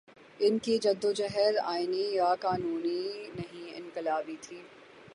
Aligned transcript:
ان 0.39 0.57
کی 0.59 0.77
جد 0.77 1.05
وجہد 1.05 1.57
آئینی 1.63 2.09
یا 2.11 2.35
قانونی 2.39 3.29
نہیں، 3.35 3.75
انقلابی 3.75 4.35
تھی۔ 4.41 4.61